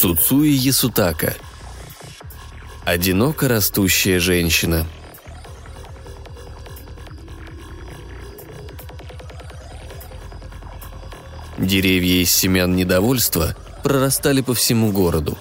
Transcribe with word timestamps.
Цуцуи 0.00 0.48
Ясутака. 0.48 1.34
Одиноко 2.86 3.48
растущая 3.48 4.18
женщина. 4.18 4.86
Деревья 11.58 12.22
из 12.22 12.30
семян 12.30 12.74
недовольства 12.74 13.54
прорастали 13.84 14.40
по 14.40 14.54
всему 14.54 14.90
городу. 14.90 15.36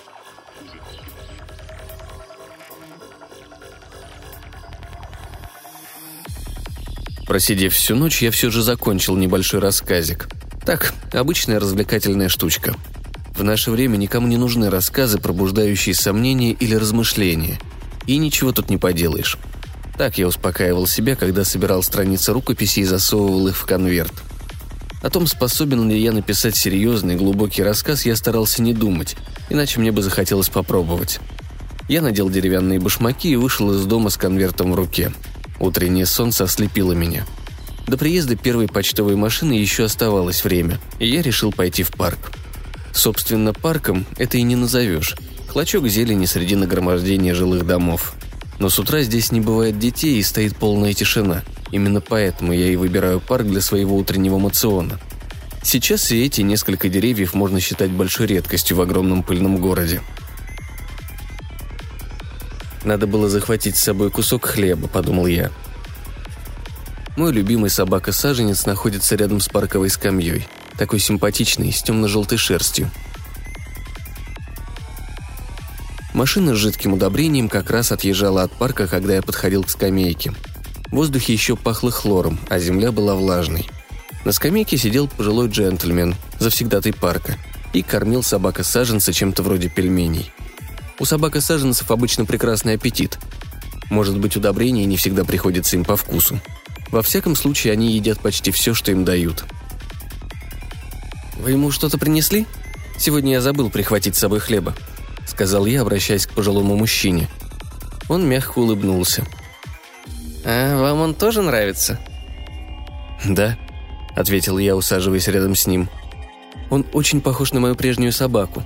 Просидев 7.25 7.73
всю 7.73 7.95
ночь, 7.95 8.21
я 8.21 8.31
все 8.31 8.51
же 8.51 8.61
закончил 8.61 9.15
небольшой 9.15 9.61
рассказик. 9.61 10.27
Так, 10.65 10.93
обычная 11.13 11.61
развлекательная 11.61 12.27
штучка– 12.27 12.75
в 13.39 13.43
наше 13.43 13.71
время 13.71 13.97
никому 13.97 14.27
не 14.27 14.37
нужны 14.37 14.69
рассказы, 14.69 15.17
пробуждающие 15.17 15.95
сомнения 15.95 16.51
или 16.51 16.75
размышления. 16.75 17.59
И 18.05 18.17
ничего 18.17 18.51
тут 18.51 18.69
не 18.69 18.77
поделаешь. 18.77 19.37
Так 19.97 20.17
я 20.17 20.27
успокаивал 20.27 20.87
себя, 20.87 21.15
когда 21.15 21.43
собирал 21.43 21.83
страницы 21.83 22.33
рукописи 22.33 22.81
и 22.81 22.85
засовывал 22.85 23.47
их 23.47 23.57
в 23.57 23.65
конверт. 23.65 24.13
О 25.01 25.09
том, 25.09 25.27
способен 25.27 25.89
ли 25.89 25.97
я 25.97 26.11
написать 26.11 26.55
серьезный, 26.55 27.15
глубокий 27.15 27.63
рассказ, 27.63 28.05
я 28.05 28.15
старался 28.15 28.61
не 28.61 28.73
думать, 28.73 29.15
иначе 29.49 29.79
мне 29.79 29.91
бы 29.91 30.01
захотелось 30.01 30.49
попробовать. 30.49 31.19
Я 31.87 32.01
надел 32.01 32.29
деревянные 32.29 32.79
башмаки 32.79 33.31
и 33.31 33.35
вышел 33.35 33.73
из 33.73 33.85
дома 33.85 34.09
с 34.09 34.17
конвертом 34.17 34.73
в 34.73 34.75
руке. 34.75 35.13
Утреннее 35.59 36.05
солнце 36.05 36.43
ослепило 36.43 36.91
меня. 36.91 37.25
До 37.87 37.97
приезда 37.97 38.35
первой 38.35 38.67
почтовой 38.67 39.15
машины 39.15 39.53
еще 39.53 39.85
оставалось 39.85 40.43
время, 40.43 40.79
и 40.99 41.07
я 41.07 41.21
решил 41.21 41.51
пойти 41.51 41.83
в 41.83 41.91
парк. 41.91 42.31
Собственно, 42.99 43.53
парком 43.53 44.05
это 44.17 44.37
и 44.37 44.41
не 44.41 44.57
назовешь. 44.57 45.15
Клочок 45.47 45.87
зелени 45.87 46.25
среди 46.25 46.57
нагромождения 46.57 47.33
жилых 47.33 47.65
домов. 47.65 48.13
Но 48.59 48.67
с 48.67 48.77
утра 48.77 49.03
здесь 49.03 49.31
не 49.31 49.39
бывает 49.39 49.79
детей 49.79 50.17
и 50.17 50.21
стоит 50.21 50.57
полная 50.57 50.91
тишина. 50.91 51.43
Именно 51.71 52.01
поэтому 52.01 52.51
я 52.51 52.67
и 52.67 52.75
выбираю 52.75 53.21
парк 53.21 53.45
для 53.45 53.61
своего 53.61 53.95
утреннего 53.95 54.37
мациона. 54.37 54.99
Сейчас 55.63 56.11
и 56.11 56.21
эти 56.25 56.41
несколько 56.41 56.89
деревьев 56.89 57.33
можно 57.33 57.61
считать 57.61 57.89
большой 57.89 58.27
редкостью 58.27 58.75
в 58.75 58.81
огромном 58.81 59.23
пыльном 59.23 59.59
городе. 59.59 60.01
Надо 62.83 63.07
было 63.07 63.29
захватить 63.29 63.77
с 63.77 63.83
собой 63.83 64.11
кусок 64.11 64.43
хлеба, 64.43 64.89
подумал 64.89 65.25
я. 65.25 65.51
Мой 67.15 67.31
любимый 67.31 67.69
собака-саженец 67.69 68.65
находится 68.65 69.15
рядом 69.15 69.39
с 69.39 69.47
парковой 69.47 69.89
скамьей– 69.89 70.45
такой 70.79 70.99
симпатичный, 70.99 71.73
с 71.73 71.83
темно-желтой 71.83 72.37
шерстью. 72.37 72.89
Машина 76.13 76.55
с 76.55 76.57
жидким 76.57 76.93
удобрением 76.93 77.49
как 77.49 77.69
раз 77.69 77.91
отъезжала 77.91 78.43
от 78.43 78.53
парка, 78.53 78.87
когда 78.87 79.15
я 79.15 79.21
подходил 79.21 79.65
к 79.65 79.69
скамейке. 79.69 80.31
В 80.87 80.95
воздухе 80.95 81.33
еще 81.33 81.57
пахло 81.57 81.91
хлором, 81.91 82.39
а 82.49 82.59
земля 82.59 82.93
была 82.93 83.13
влажной. 83.13 83.69
На 84.23 84.31
скамейке 84.31 84.77
сидел 84.77 85.09
пожилой 85.09 85.49
джентльмен, 85.49 86.15
завсегдатый 86.39 86.93
парка, 86.93 87.37
и 87.73 87.81
кормил 87.81 88.23
собака-саженца 88.23 89.11
чем-то 89.11 89.43
вроде 89.43 89.67
пельменей. 89.67 90.31
У 90.97 91.03
собака-саженцев 91.03 91.91
обычно 91.91 92.23
прекрасный 92.23 92.75
аппетит. 92.75 93.19
Может 93.89 94.17
быть, 94.17 94.37
удобрения 94.37 94.85
не 94.85 94.95
всегда 94.95 95.25
приходится 95.25 95.75
им 95.75 95.83
по 95.83 95.97
вкусу. 95.97 96.39
Во 96.89 97.01
всяком 97.01 97.35
случае, 97.35 97.73
они 97.73 97.91
едят 97.91 98.21
почти 98.21 98.51
все, 98.51 98.73
что 98.73 98.91
им 98.91 99.03
дают– 99.03 99.43
«Вы 101.39 101.51
ему 101.51 101.71
что-то 101.71 101.97
принесли? 101.97 102.45
Сегодня 102.97 103.33
я 103.33 103.41
забыл 103.41 103.69
прихватить 103.69 104.15
с 104.15 104.19
собой 104.19 104.39
хлеба»,— 104.39 104.75
сказал 105.25 105.65
я, 105.65 105.81
обращаясь 105.81 106.27
к 106.27 106.33
пожилому 106.33 106.75
мужчине. 106.75 107.29
Он 108.09 108.27
мягко 108.27 108.59
улыбнулся. 108.59 109.25
«А 110.43 110.77
вам 110.77 110.99
он 110.99 111.15
тоже 111.15 111.41
нравится?» 111.41 111.97
«Да»,— 113.25 113.57
ответил 114.15 114.57
я, 114.57 114.75
усаживаясь 114.75 115.27
рядом 115.29 115.55
с 115.55 115.65
ним. 115.65 115.89
«Он 116.69 116.85
очень 116.91 117.21
похож 117.21 117.53
на 117.53 117.61
мою 117.61 117.75
прежнюю 117.75 118.11
собаку». 118.11 118.63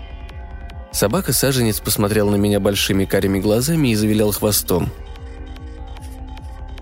Собака-саженец 0.91 1.79
посмотрел 1.79 2.29
на 2.29 2.35
меня 2.35 2.59
большими 2.59 3.05
карими 3.05 3.39
глазами 3.39 3.89
и 3.89 3.95
завилял 3.95 4.31
хвостом. 4.31 4.91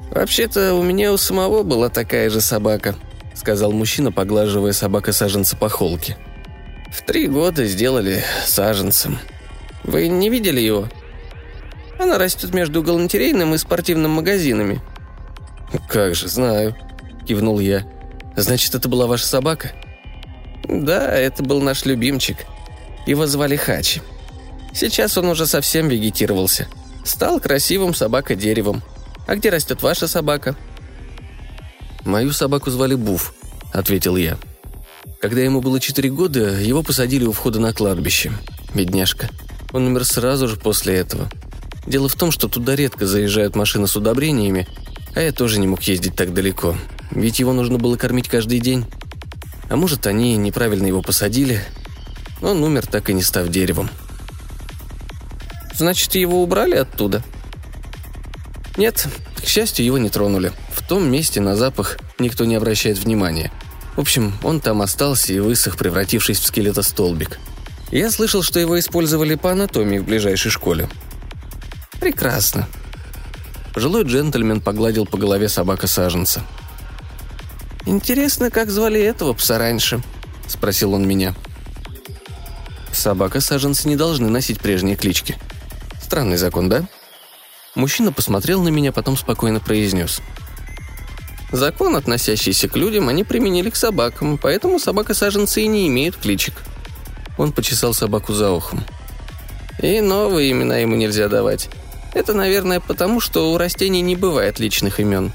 «Вообще-то 0.10 0.74
у 0.74 0.84
меня 0.84 1.12
у 1.12 1.18
самого 1.18 1.64
была 1.64 1.90
такая 1.90 2.30
же 2.30 2.40
собака»,— 2.42 2.96
сказал 3.36 3.72
мужчина, 3.72 4.12
поглаживая 4.12 4.74
собака-саженца 4.74 5.58
по 5.58 5.70
холке. 5.70 6.18
«В 6.92 7.02
три 7.04 7.28
года 7.28 7.66
сделали 7.66 8.24
саженцем. 8.46 9.20
Вы 9.84 10.08
не 10.08 10.30
видели 10.30 10.60
его? 10.60 10.90
Она 11.98 12.18
растет 12.18 12.54
между 12.54 12.84
галантерейным 12.84 13.54
и 13.54 13.58
спортивным 13.58 14.12
магазинами». 14.12 14.82
«Как 15.90 16.16
же, 16.16 16.28
знаю»,— 16.28 16.76
кивнул 17.28 17.60
я. 17.60 17.86
«Значит, 18.36 18.76
это 18.76 18.90
была 18.90 19.08
ваша 19.08 19.26
собака?» 19.26 19.72
«Да, 20.64 21.14
это 21.14 21.44
был 21.44 21.62
наш 21.62 21.86
любимчик. 21.86 22.38
Его 23.08 23.26
звали 23.26 23.56
Хачи. 23.56 24.02
Сейчас 24.74 25.18
он 25.18 25.28
уже 25.28 25.46
совсем 25.46 25.88
вегетировался. 25.88 26.68
Стал 27.04 27.40
красивым 27.40 27.94
собака-деревом. 27.94 28.82
А 29.28 29.36
где 29.36 29.50
растет 29.50 29.82
ваша 29.82 30.08
собака?» 30.08 30.56
«Мою 32.06 32.32
собаку 32.32 32.72
звали 32.72 32.96
Буф»,— 32.96 33.34
ответил 33.74 34.18
я. 34.18 34.38
Когда 35.22 35.42
ему 35.42 35.62
было 35.62 35.80
четыре 35.80 36.10
года, 36.10 36.60
его 36.60 36.82
посадили 36.82 37.26
у 37.26 37.32
входа 37.32 37.60
на 37.60 37.74
кладбище. 37.74 38.32
Бедняжка. 38.74 39.30
Он 39.72 39.86
умер 39.86 40.04
сразу 40.06 40.48
же 40.48 40.56
после 40.56 40.96
этого. 40.96 41.30
Дело 41.86 42.10
в 42.10 42.16
том, 42.16 42.32
что 42.32 42.48
туда 42.48 42.76
редко 42.76 43.06
заезжают 43.06 43.56
машины 43.56 43.88
с 43.88 43.96
удобрениями, 43.96 44.68
а 45.14 45.22
я 45.22 45.32
тоже 45.32 45.60
не 45.60 45.68
мог 45.68 45.84
ездить 45.84 46.16
так 46.16 46.34
далеко, 46.34 46.76
ведь 47.12 47.40
его 47.40 47.54
нужно 47.54 47.78
было 47.78 47.98
кормить 47.98 48.30
каждый 48.30 48.60
день. 48.60 48.86
А 49.70 49.76
может, 49.76 50.08
они 50.08 50.38
неправильно 50.38 50.88
его 50.88 51.02
посадили. 51.02 51.62
Он 52.42 52.64
умер, 52.64 52.88
так 52.88 53.10
и 53.10 53.14
не 53.14 53.22
став 53.22 53.48
деревом. 53.48 53.90
«Значит, 55.76 56.16
его 56.16 56.44
убрали 56.44 56.76
оттуда?» 56.76 57.24
«Нет, 58.78 59.08
к 59.36 59.46
счастью, 59.46 59.86
его 59.86 59.98
не 59.98 60.10
тронули 60.10 60.52
том 60.80 61.12
месте 61.12 61.42
на 61.42 61.58
запах 61.58 61.98
никто 62.18 62.46
не 62.46 62.56
обращает 62.56 62.98
внимания. 62.98 63.52
В 63.96 64.00
общем, 64.00 64.34
он 64.42 64.62
там 64.62 64.82
остался 64.82 65.34
и 65.34 65.40
высох, 65.40 65.78
превратившись 65.78 66.40
в 66.40 66.46
скелетостолбик. 66.46 67.40
Я 67.92 68.10
слышал, 68.10 68.42
что 68.42 68.60
его 68.60 68.80
использовали 68.80 69.36
по 69.36 69.52
анатомии 69.52 70.00
в 70.00 70.06
ближайшей 70.06 70.50
школе. 70.50 70.88
Прекрасно. 72.00 72.70
Пожилой 73.74 74.04
джентльмен 74.04 74.62
погладил 74.62 75.06
по 75.06 75.18
голове 75.18 75.50
собака-саженца. 75.50 76.42
«Интересно, 77.86 78.50
как 78.50 78.70
звали 78.70 79.02
этого 79.02 79.34
пса 79.34 79.58
раньше?»– 79.58 80.02
спросил 80.48 80.94
он 80.94 81.06
меня. 81.06 81.36
Собака-саженцы 82.94 83.90
не 83.90 83.98
должны 83.98 84.30
носить 84.30 84.62
прежние 84.62 84.96
клички. 84.96 85.38
Странный 86.02 86.38
закон, 86.38 86.70
да? 86.70 86.88
Мужчина 87.76 88.12
посмотрел 88.12 88.62
на 88.62 88.70
меня, 88.70 88.92
потом 88.92 89.18
спокойно 89.18 89.60
произнес– 89.60 90.22
Закон, 91.52 91.98
относящийся 91.98 92.70
к 92.70 92.78
людям, 92.78 93.10
они 93.10 93.24
применили 93.24 93.70
к 93.70 93.76
собакам, 93.76 94.38
поэтому 94.38 94.80
собака-саженцы 94.80 95.62
и 95.64 95.68
не 95.68 95.88
имеют 95.88 96.16
кличек. 96.16 96.54
Он 97.38 97.52
почесал 97.52 97.94
собаку 97.94 98.34
за 98.34 98.52
ухом. 98.52 98.84
И 99.82 100.00
новые 100.00 100.52
имена 100.52 100.78
ему 100.78 100.96
нельзя 100.96 101.28
давать. 101.28 101.70
Это, 102.14 102.34
наверное, 102.34 102.80
потому, 102.80 103.20
что 103.20 103.52
у 103.52 103.58
растений 103.58 104.02
не 104.02 104.16
бывает 104.16 104.60
личных 104.60 105.00
имен. 105.00 105.34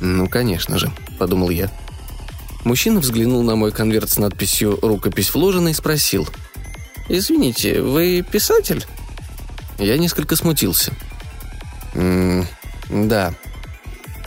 «Ну, 0.00 0.28
конечно 0.28 0.78
же»,— 0.78 0.92
подумал 1.18 1.50
я. 1.50 1.70
Мужчина 2.64 3.00
взглянул 3.00 3.42
на 3.42 3.56
мой 3.56 3.72
конверт 3.72 4.10
с 4.10 4.18
надписью 4.18 4.78
«Рукопись 4.80 5.34
вложена» 5.34 5.68
и 5.68 5.74
спросил. 5.74 6.28
«Извините, 7.08 7.80
вы 7.80 8.24
писатель?» 8.28 8.84
Я 9.78 9.96
несколько 9.96 10.36
смутился. 10.36 10.92
«М 11.94 12.46
да», 12.90 13.34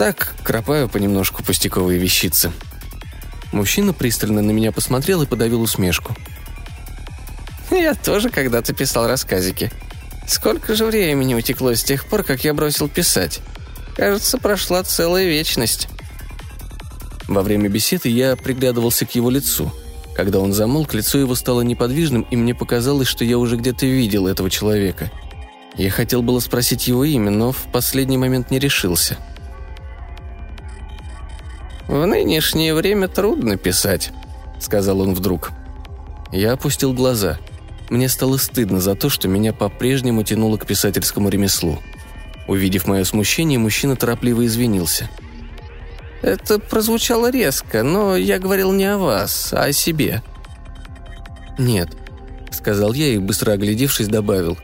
так, 0.01 0.33
кропаю 0.41 0.89
понемножку 0.89 1.43
пустяковые 1.43 1.99
вещицы. 1.99 2.51
Мужчина 3.51 3.93
пристально 3.93 4.41
на 4.41 4.49
меня 4.49 4.71
посмотрел 4.71 5.21
и 5.21 5.27
подавил 5.27 5.61
усмешку. 5.61 6.15
«Я 7.69 7.93
тоже 7.93 8.31
когда-то 8.31 8.73
писал 8.73 9.07
рассказики. 9.07 9.71
Сколько 10.27 10.73
же 10.73 10.85
времени 10.85 11.35
утекло 11.35 11.75
с 11.75 11.83
тех 11.83 12.07
пор, 12.07 12.23
как 12.23 12.43
я 12.43 12.55
бросил 12.55 12.89
писать? 12.89 13.41
Кажется, 13.95 14.39
прошла 14.39 14.81
целая 14.81 15.27
вечность». 15.27 15.87
Во 17.27 17.43
время 17.43 17.69
беседы 17.69 18.09
я 18.09 18.35
приглядывался 18.35 19.05
к 19.05 19.13
его 19.13 19.29
лицу. 19.29 19.71
Когда 20.15 20.39
он 20.39 20.51
замолк, 20.51 20.95
лицо 20.95 21.19
его 21.19 21.35
стало 21.35 21.61
неподвижным, 21.61 22.23
и 22.23 22.35
мне 22.35 22.55
показалось, 22.55 23.07
что 23.07 23.23
я 23.23 23.37
уже 23.37 23.55
где-то 23.55 23.85
видел 23.85 24.25
этого 24.25 24.49
человека. 24.49 25.11
Я 25.75 25.91
хотел 25.91 26.23
было 26.23 26.39
спросить 26.39 26.87
его 26.87 27.05
имя, 27.05 27.29
но 27.29 27.51
в 27.51 27.67
последний 27.71 28.17
момент 28.17 28.49
не 28.49 28.57
решился. 28.57 29.19
«В 31.91 32.05
нынешнее 32.05 32.73
время 32.73 33.09
трудно 33.09 33.57
писать»,— 33.57 34.11
сказал 34.61 35.01
он 35.01 35.13
вдруг. 35.13 35.51
Я 36.31 36.53
опустил 36.53 36.93
глаза. 36.93 37.37
Мне 37.89 38.07
стало 38.07 38.37
стыдно 38.37 38.79
за 38.79 38.95
то, 38.95 39.09
что 39.09 39.27
меня 39.27 39.51
по-прежнему 39.51 40.23
тянуло 40.23 40.55
к 40.55 40.65
писательскому 40.65 41.27
ремеслу. 41.27 41.79
Увидев 42.47 42.87
мое 42.87 43.03
смущение, 43.03 43.59
мужчина 43.59 43.97
торопливо 43.97 44.45
извинился. 44.45 45.09
«Это 46.21 46.59
прозвучало 46.59 47.29
резко, 47.29 47.83
но 47.83 48.15
я 48.15 48.39
говорил 48.39 48.71
не 48.71 48.85
о 48.85 48.97
вас, 48.97 49.51
а 49.51 49.65
о 49.65 49.73
себе». 49.73 50.23
«Нет»,— 51.57 51.89
сказал 52.51 52.93
я 52.93 53.09
и, 53.09 53.17
быстро 53.17 53.51
оглядевшись, 53.51 54.07
добавил. 54.07 54.57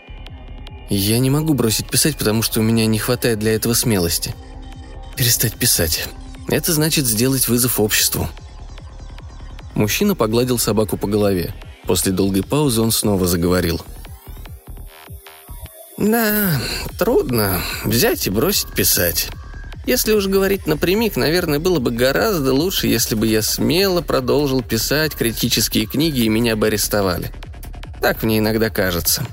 «Я 0.89 1.19
не 1.19 1.29
могу 1.29 1.55
бросить 1.55 1.89
писать, 1.89 2.15
потому 2.15 2.41
что 2.41 2.61
у 2.61 2.63
меня 2.63 2.85
не 2.85 2.99
хватает 2.99 3.39
для 3.39 3.53
этого 3.53 3.73
смелости. 3.73 4.33
Перестать 5.17 5.55
писать. 5.55 6.07
Это 6.47 6.73
значит 6.73 7.05
сделать 7.05 7.47
вызов 7.47 7.79
обществу». 7.79 8.29
Мужчина 9.75 10.15
погладил 10.15 10.57
собаку 10.57 10.97
по 10.97 11.07
голове. 11.07 11.53
После 11.85 12.11
долгой 12.11 12.43
паузы 12.43 12.81
он 12.81 12.91
снова 12.91 13.27
заговорил. 13.27 13.81
«Да, 15.97 16.59
трудно 16.97 17.61
взять 17.83 18.27
и 18.27 18.29
бросить 18.29 18.71
писать. 18.73 19.29
Если 19.87 20.11
уж 20.11 20.27
говорить 20.27 20.67
напрямик, 20.67 21.15
наверное, 21.15 21.59
было 21.59 21.79
бы 21.79 21.91
гораздо 21.91 22.53
лучше, 22.53 22.87
если 22.87 23.15
бы 23.15 23.25
я 23.25 23.41
смело 23.41 24.01
продолжил 24.01 24.61
писать 24.61 25.15
критические 25.15 25.85
книги 25.85 26.21
и 26.21 26.29
меня 26.29 26.55
бы 26.57 26.67
арестовали. 26.67 27.31
Так 28.01 28.21
мне 28.21 28.39
иногда 28.39 28.69
кажется. 28.69 29.25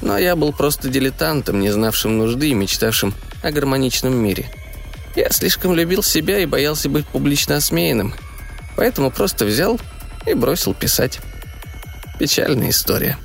Но 0.00 0.16
я 0.16 0.34
был 0.34 0.52
просто 0.52 0.88
дилетантом, 0.88 1.60
не 1.60 1.70
знавшим 1.70 2.16
нужды 2.16 2.48
и 2.48 2.54
мечтавшим 2.54 3.14
о 3.42 3.50
гармоничном 3.50 4.14
мире. 4.14 4.50
Я 5.18 5.30
слишком 5.30 5.74
любил 5.74 6.04
себя 6.04 6.38
и 6.38 6.46
боялся 6.46 6.88
быть 6.88 7.04
публично 7.04 7.56
осмеянным, 7.56 8.14
поэтому 8.76 9.10
просто 9.10 9.46
взял 9.46 9.80
и 10.24 10.32
бросил 10.32 10.74
писать. 10.74 11.18
Печальная 12.20 12.70
история. 12.70 13.18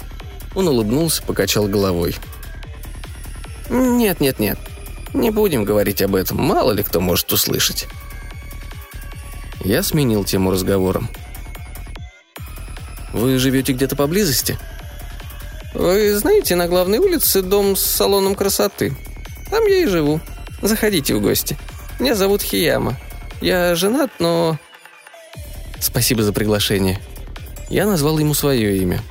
Он 0.55 0.67
улыбнулся, 0.67 1.21
покачал 1.21 1.67
головой. 1.67 2.15
«Нет-нет-нет, 3.69 4.57
не 5.13 5.29
будем 5.29 5.65
говорить 5.65 6.01
об 6.01 6.15
этом, 6.15 6.37
мало 6.37 6.71
ли 6.71 6.81
кто 6.81 6.99
может 6.99 7.31
услышать. 7.31 7.85
Я 9.63 9.83
сменил 9.83 10.23
тему 10.23 10.49
разговора. 10.49 11.03
«Вы 13.13 13.37
живете 13.37 13.71
где-то 13.71 13.95
поблизости?» 13.95 14.57
«Вы 15.75 16.17
знаете, 16.17 16.55
на 16.55 16.67
главной 16.67 16.97
улице 16.97 17.43
дом 17.43 17.75
с 17.75 17.83
салоном 17.83 18.33
красоты. 18.33 18.97
Там 19.51 19.63
я 19.67 19.83
и 19.83 19.85
живу. 19.85 20.21
Заходите 20.63 21.13
в 21.13 21.21
гости. 21.21 21.55
Меня 21.99 22.15
зовут 22.15 22.41
Хияма. 22.41 22.97
Я 23.41 23.75
женат, 23.75 24.11
но...» 24.19 24.57
«Спасибо 25.79 26.23
за 26.23 26.33
приглашение». 26.33 26.99
Я 27.69 27.85
назвал 27.85 28.19
ему 28.19 28.33
свое 28.33 28.77
имя. 28.77 29.01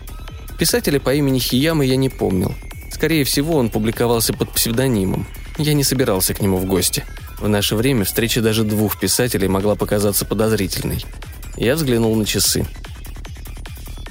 Писателя 0.58 1.00
по 1.00 1.12
имени 1.14 1.38
Хияма 1.38 1.84
я 1.84 1.96
не 1.96 2.08
помнил. 2.08 2.54
Скорее 2.92 3.24
всего, 3.24 3.56
он 3.56 3.70
публиковался 3.70 4.32
под 4.32 4.50
псевдонимом– 4.52 5.26
я 5.58 5.74
не 5.74 5.84
собирался 5.84 6.34
к 6.34 6.40
нему 6.40 6.56
в 6.56 6.64
гости. 6.64 7.04
В 7.38 7.48
наше 7.48 7.76
время 7.76 8.04
встреча 8.04 8.40
даже 8.40 8.64
двух 8.64 8.98
писателей 8.98 9.48
могла 9.48 9.74
показаться 9.74 10.24
подозрительной. 10.24 11.04
Я 11.56 11.74
взглянул 11.74 12.14
на 12.16 12.24
часы. 12.24 12.66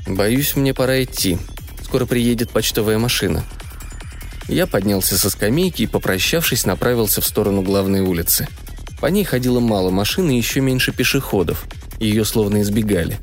«Боюсь, 0.08 0.56
мне 0.56 0.74
пора 0.74 1.04
идти. 1.04 1.38
Скоро 1.84 2.06
приедет 2.06 2.52
почтовая 2.52 2.98
машина». 3.00 3.44
Я 4.48 4.68
поднялся 4.68 5.18
со 5.18 5.30
скамейки 5.30 5.84
и, 5.84 5.88
попрощавшись, 5.88 6.66
направился 6.66 7.22
в 7.22 7.26
сторону 7.26 7.62
главной 7.62 8.02
улицы. 8.02 8.48
По 9.00 9.08
ней 9.08 9.24
ходило 9.24 9.60
мало 9.60 9.90
машин 9.90 10.30
и 10.30 10.38
еще 10.38 10.62
меньше 10.62 10.92
пешеходов. 10.92 11.66
Ее 12.00 12.26
словно 12.26 12.62
избегали. 12.62 13.20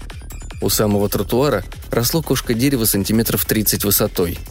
У 0.60 0.70
самого 0.70 1.08
тротуара 1.08 1.64
росло 1.90 2.22
кошка 2.22 2.54
дерева 2.54 2.84
сантиметров 2.84 3.44
30 3.44 3.84
высотой– 3.84 4.38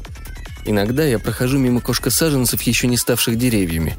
Иногда 0.68 1.06
я 1.06 1.18
прохожу 1.18 1.58
мимо 1.58 1.80
кошкосаженцев, 1.80 2.62
еще 2.64 2.88
не 2.88 2.98
ставших 2.98 3.38
деревьями. 3.38 3.96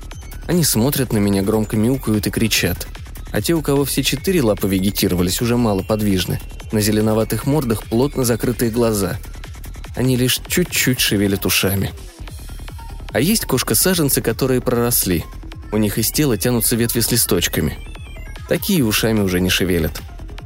Они 0.47 0.65
смотрят 0.65 1.15
на 1.15 1.19
меня, 1.19 1.41
громко 1.41 1.79
мяукают 1.79 2.27
и 2.27 2.31
кричат. 2.31 2.87
А 3.33 3.41
те, 3.41 3.55
у 3.55 3.63
кого 3.63 3.87
все 3.87 4.03
четыре 4.03 4.43
лапы 4.43 4.69
вегетировались, 4.69 5.41
уже 5.41 5.57
мало 5.57 5.83
подвижны. 5.83 6.39
На 6.71 6.83
зеленоватых 6.83 7.47
мордах 7.47 7.85
плотно 7.85 8.25
закрытые 8.25 8.71
глаза. 8.71 9.19
Они 9.97 10.15
лишь 10.17 10.41
чуть-чуть 10.47 11.01
шевелят 11.01 11.47
ушами. 11.47 11.91
А 13.13 13.21
есть 13.21 13.47
кошка-саженцы, 13.47 14.21
которые 14.21 14.61
проросли. 14.61 15.25
У 15.73 15.77
них 15.77 15.99
из 15.99 16.11
тела 16.11 16.37
тянутся 16.37 16.77
ветви 16.77 17.01
с 17.01 17.11
листочками. 17.11 17.79
Такие 18.49 18.85
ушами 18.85 19.21
уже 19.21 19.41
не 19.41 19.51
шевелят. 19.51 20.01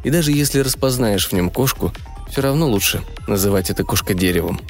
И 0.05 0.11
даже 0.11 0.33
если 0.33 0.61
распознаешь 0.61 1.29
в 1.29 1.33
нем 1.33 1.51
кошку, 1.51 1.93
все 2.31 2.41
равно 2.41 2.69
лучше 2.69 3.03
называть 3.27 3.71
это 3.71 3.85
кошка-деревом. 3.85 4.61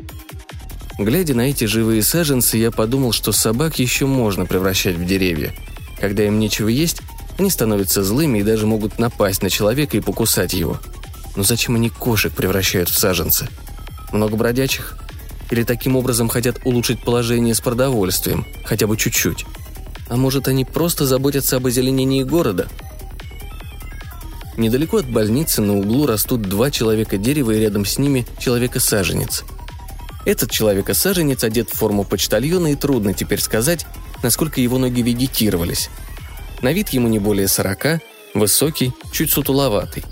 Глядя 0.99 1.35
на 1.35 1.49
эти 1.49 1.65
живые 1.65 2.03
саженцы, 2.03 2.59
я 2.59 2.71
подумал, 2.71 3.13
что 3.13 3.33
собак 3.33 3.79
еще 3.79 4.07
можно 4.07 4.45
превращать 4.45 4.97
в 4.97 5.05
деревья. 5.07 5.55
Когда 5.99 6.25
им 6.25 6.39
нечего 6.39 6.69
есть, 6.69 7.01
они 7.39 7.51
становятся 7.51 8.05
злыми 8.05 8.39
и 8.39 8.43
даже 8.43 8.67
могут 8.67 8.99
напасть 8.99 9.43
на 9.43 9.49
человека 9.49 9.97
и 9.97 10.01
покусать 10.01 10.53
его. 10.53 10.79
Но 11.35 11.43
зачем 11.43 11.77
они 11.77 11.89
кошек 11.89 12.33
превращают 12.33 12.91
в 12.91 12.99
саженцы? 12.99 13.49
Много 14.13 14.37
бродячих? 14.37 14.99
Или 15.53 15.63
таким 15.63 15.95
образом 15.95 16.29
хотят 16.29 16.57
улучшить 16.65 17.05
положение 17.05 17.55
с 17.55 17.61
продовольствием, 17.61 18.45
хотя 18.65 18.89
бы 18.89 18.97
чуть-чуть? 18.97 19.45
А 20.09 20.17
может, 20.17 20.49
они 20.49 20.65
просто 20.65 21.07
заботятся 21.07 21.57
об 21.57 21.67
озеленении 21.67 22.25
города? 22.25 22.69
Недалеко 24.57 24.97
от 24.97 25.09
больницы 25.09 25.63
на 25.63 25.79
углу 25.79 26.07
растут 26.07 26.43
два 26.43 26.73
человека 26.73 27.17
дерева 27.17 27.53
и 27.53 27.61
рядом 27.61 27.85
с 27.85 27.99
ними 27.99 28.27
человека-саженец– 28.41 29.45
этот 30.25 30.51
человека-саженец 30.51 31.43
одет 31.43 31.69
в 31.71 31.75
форму 31.75 32.05
почтальона, 32.05 32.73
и 32.73 32.77
трудно 32.77 33.13
теперь 33.13 33.41
сказать, 33.41 33.87
насколько 34.23 34.61
его 34.61 34.79
ноги 34.79 35.03
вегетировались. 35.03 35.91
На 36.61 36.73
вид 36.73 36.91
ему 36.91 37.09
не 37.09 37.19
более 37.19 37.49
сорока, 37.49 38.01
высокий, 38.33 38.93
чуть 39.13 39.31
сутуловатый. 39.31 40.05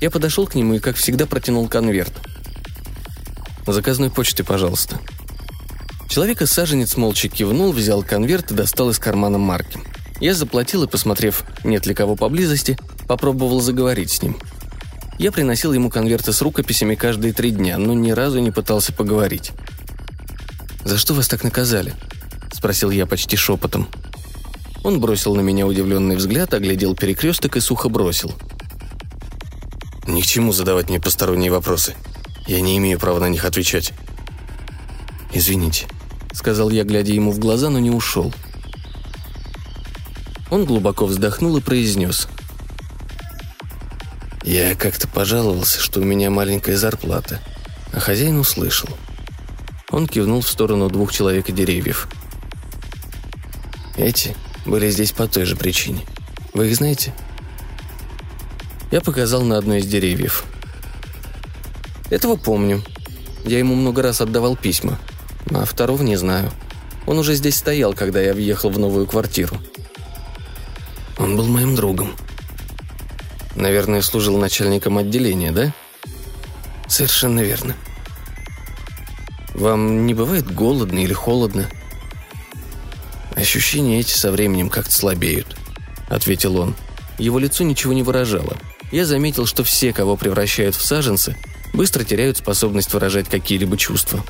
Я 0.00 0.10
подошел 0.10 0.46
к 0.46 0.54
нему 0.54 0.74
и, 0.74 0.78
как 0.78 0.96
всегда, 0.96 1.26
протянул 1.26 1.68
конверт. 1.68 2.12
«Заказной 3.72 4.10
почты, 4.10 4.44
пожалуйста». 4.44 4.98
Человека-саженец 6.08 6.96
молча 6.96 7.28
кивнул, 7.28 7.72
взял 7.72 8.02
конверт 8.02 8.50
и 8.50 8.54
достал 8.54 8.90
из 8.90 8.98
кармана 8.98 9.38
марки. 9.38 9.78
Я 10.20 10.34
заплатил 10.34 10.82
и, 10.82 10.88
посмотрев, 10.88 11.44
нет 11.64 11.86
ли 11.86 11.94
кого 11.94 12.16
поблизости, 12.16 12.78
попробовал 13.06 13.60
заговорить 13.60 14.10
с 14.10 14.22
ним– 14.22 14.36
я 15.20 15.32
приносил 15.32 15.74
ему 15.74 15.90
конверты 15.90 16.32
с 16.32 16.40
рукописями 16.40 16.94
каждые 16.94 17.34
три 17.34 17.50
дня, 17.50 17.76
но 17.76 17.92
ни 17.92 18.10
разу 18.10 18.38
не 18.38 18.50
пытался 18.50 18.94
поговорить. 18.94 19.52
«За 20.82 20.96
что 20.96 21.12
вас 21.12 21.28
так 21.28 21.44
наказали?»– 21.44 21.92
спросил 22.54 22.90
я 22.90 23.04
почти 23.04 23.36
шепотом. 23.36 23.86
Он 24.82 24.98
бросил 24.98 25.34
на 25.34 25.42
меня 25.42 25.66
удивленный 25.66 26.16
взгляд, 26.16 26.54
оглядел 26.54 26.96
перекресток 26.96 27.58
и 27.58 27.60
сухо 27.60 27.90
бросил. 27.90 28.32
«Ни 30.06 30.22
к 30.22 30.26
чему 30.26 30.54
задавать 30.54 30.88
мне 30.88 30.98
посторонние 30.98 31.50
вопросы. 31.50 31.96
Я 32.46 32.60
не 32.60 32.76
имею 32.78 32.98
права 32.98 33.20
на 33.20 33.28
них 33.28 33.44
отвечать». 33.44 33.92
«Извините»,— 35.32 35.86
сказал 36.32 36.70
я, 36.70 36.84
глядя 36.84 37.12
ему 37.12 37.30
в 37.32 37.38
глаза, 37.38 37.70
но 37.70 37.78
не 37.78 37.90
ушел. 37.90 38.34
Он 40.50 40.64
глубоко 40.64 41.06
вздохнул 41.06 41.56
и 41.56 41.60
произнес– 41.60 42.28
я 44.50 44.74
как-то 44.74 45.06
пожаловался, 45.06 45.80
что 45.80 46.00
у 46.00 46.04
меня 46.04 46.30
маленькая 46.30 46.76
зарплата, 46.76 47.40
а 47.92 48.00
хозяин 48.00 48.38
услышал. 48.38 48.88
Он 49.90 50.08
кивнул 50.08 50.40
в 50.40 50.48
сторону 50.48 50.88
двух 50.88 51.12
человек 51.12 51.48
и 51.48 51.52
деревьев. 51.52 52.08
Эти 53.96 54.34
были 54.64 54.88
здесь 54.90 55.12
по 55.12 55.28
той 55.28 55.44
же 55.44 55.56
причине. 55.56 56.00
Вы 56.54 56.68
их 56.68 56.76
знаете? 56.76 57.14
Я 58.90 59.00
показал 59.00 59.42
на 59.42 59.58
одно 59.58 59.76
из 59.76 59.86
деревьев. 59.86 60.44
Этого 62.10 62.36
помню. 62.36 62.82
Я 63.44 63.58
ему 63.58 63.74
много 63.74 64.02
раз 64.02 64.20
отдавал 64.20 64.56
письма. 64.56 64.98
А 65.50 65.64
второго 65.64 66.02
не 66.02 66.16
знаю. 66.16 66.50
Он 67.06 67.18
уже 67.18 67.34
здесь 67.34 67.56
стоял, 67.56 67.94
когда 67.94 68.20
я 68.20 68.34
въехал 68.34 68.70
в 68.70 68.78
новую 68.78 69.06
квартиру. 69.06 69.56
Он 71.18 71.36
был 71.36 71.46
моим 71.46 71.74
другом, 71.74 72.14
Наверное, 73.56 74.00
служил 74.00 74.38
начальником 74.38 74.98
отделения, 74.98 75.50
да? 75.50 75.72
Совершенно 76.86 77.40
верно. 77.40 77.76
Вам 79.54 80.06
не 80.06 80.14
бывает 80.14 80.52
голодно 80.52 81.00
или 81.00 81.12
холодно? 81.12 81.68
Ощущения 83.34 84.00
эти 84.00 84.12
со 84.12 84.30
временем 84.30 84.70
как-то 84.70 84.92
слабеют, 84.92 85.56
ответил 86.08 86.56
он. 86.58 86.74
Его 87.18 87.38
лицо 87.38 87.64
ничего 87.64 87.92
не 87.92 88.02
выражало. 88.02 88.56
Я 88.92 89.04
заметил, 89.04 89.46
что 89.46 89.64
все, 89.64 89.92
кого 89.92 90.16
превращают 90.16 90.74
в 90.74 90.84
саженцы, 90.84 91.36
быстро 91.72 92.04
теряют 92.04 92.38
способность 92.38 92.92
выражать 92.92 93.28
какие-либо 93.28 93.76
чувства. 93.76 94.24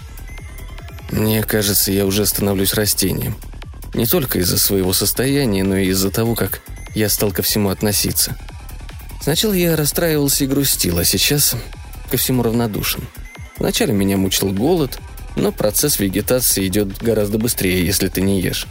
Мне 1.11 1.42
кажется, 1.42 1.92
я 1.92 2.06
уже 2.06 2.25
становлюсь 2.26 2.75
растением. 2.75 3.37
Не 3.94 4.06
только 4.06 4.38
из-за 4.38 4.59
своего 4.59 4.92
состояния, 4.92 5.64
но 5.64 5.76
и 5.76 5.88
из-за 5.88 6.11
того, 6.11 6.35
как 6.35 6.62
я 6.94 7.09
стал 7.09 7.32
ко 7.32 7.42
всему 7.42 7.70
относиться. 7.70 8.37
Сначала 9.20 9.52
я 9.52 9.76
расстраивался 9.76 10.44
и 10.44 10.47
грустил, 10.47 10.99
а 10.99 11.04
сейчас 11.04 11.56
ко 12.11 12.16
всему 12.16 12.42
равнодушен. 12.42 13.06
Вначале 13.59 13.92
меня 13.92 14.16
мучил 14.16 14.50
голод, 14.50 14.99
но 15.37 15.52
процесс 15.52 15.99
вегетации 15.99 16.66
идет 16.66 17.02
гораздо 17.02 17.38
быстрее, 17.38 17.85
если 17.85 18.09
ты 18.09 18.20
не 18.20 18.40
ешь. 18.40 18.66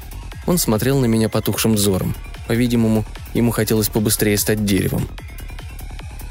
Он 0.48 0.58
смотрел 0.58 1.00
на 1.00 1.06
меня 1.06 1.30
потухшим 1.30 1.76
взором. 1.76 2.16
По-видимому, 2.48 3.06
ему 3.34 3.52
хотелось 3.52 3.90
побыстрее 3.90 4.38
стать 4.38 4.66
деревом. 4.66 5.08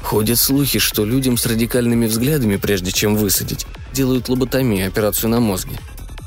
Ходят 0.09 0.39
слухи, 0.39 0.79
что 0.79 1.05
людям 1.05 1.37
с 1.37 1.45
радикальными 1.45 2.07
взглядами, 2.07 2.55
прежде 2.55 2.91
чем 2.91 3.15
высадить, 3.15 3.67
делают 3.93 4.27
лоботомию, 4.27 4.87
операцию 4.87 5.29
на 5.29 5.39
мозге. 5.39 5.77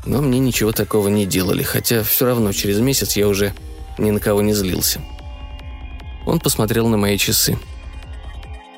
Но 0.05 0.21
мне 0.21 0.39
ничего 0.39 0.71
такого 0.71 1.09
не 1.09 1.25
делали, 1.25 1.63
хотя 1.63 2.01
все 2.01 2.27
равно 2.27 2.53
через 2.53 2.79
месяц 2.79 3.17
я 3.17 3.27
уже 3.27 3.53
ни 3.97 4.09
на 4.09 4.21
кого 4.21 4.41
не 4.41 4.53
злился. 4.53 5.01
Он 6.25 6.39
посмотрел 6.39 6.87
на 6.87 6.95
мои 6.95 7.17
часы. 7.17 7.59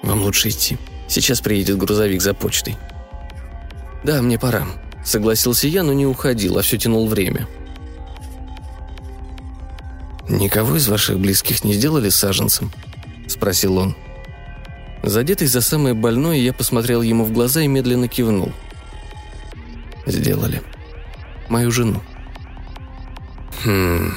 «Вам 0.01 0.23
лучше 0.23 0.49
идти. 0.49 0.79
Сейчас 1.07 1.39
приедет 1.39 1.77
грузовик 1.77 2.23
за 2.23 2.33
почтой». 2.33 2.75
«Да, 4.03 4.23
мне 4.23 4.39
пора»,— 4.39 4.65
согласился 5.05 5.67
я, 5.67 5.83
но 5.83 5.93
не 5.93 6.07
уходил, 6.07 6.57
а 6.57 6.63
все 6.63 6.79
тянул 6.79 7.07
время. 7.07 7.47
«Никого 10.27 10.77
из 10.77 10.87
ваших 10.87 11.19
близких 11.19 11.63
не 11.63 11.73
сделали 11.73 12.09
саженцем?»— 12.09 12.71
спросил 13.27 13.77
он. 13.77 13.95
Задетый 15.05 15.47
за 15.47 15.61
самое 15.61 15.93
больное, 15.93 16.37
я 16.37 16.51
посмотрел 16.51 17.03
ему 17.03 17.25
в 17.25 17.31
глаза 17.31 17.61
и 17.61 17.67
медленно 17.67 18.07
кивнул. 18.07 18.51
«Сделали. 20.07 20.63
Мою 21.47 21.71
жену». 21.71 22.01
«Хм... 23.63 24.13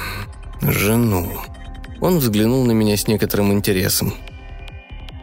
Жену...» 0.61 1.31
Он 2.01 2.17
взглянул 2.17 2.65
на 2.65 2.71
меня 2.71 2.97
с 2.97 3.07
некоторым 3.07 3.51
интересом. 3.51 4.15